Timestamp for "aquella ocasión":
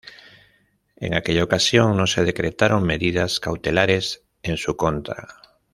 1.13-1.95